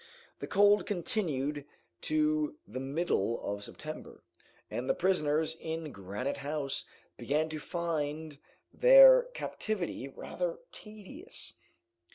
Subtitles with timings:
[0.39, 1.63] The cold continued
[2.09, 4.23] to the middle of September,
[4.71, 6.85] and the prisoners in Granite House
[7.17, 8.39] began to find
[8.73, 11.53] their captivity rather tedious.